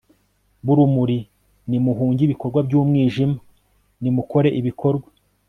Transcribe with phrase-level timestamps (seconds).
[0.65, 1.19] b'urumuri,
[1.69, 3.35] nimuhunge ibikorwa by'umwijima,
[4.01, 5.07] nimukore ibikorwa